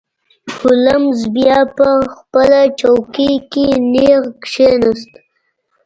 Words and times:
هولمز 0.55 1.19
بیا 1.35 1.59
په 1.77 1.87
خپله 2.13 2.61
څوکۍ 2.79 3.33
کې 3.51 3.67
نیغ 3.93 4.23
کښیناست. 4.43 5.11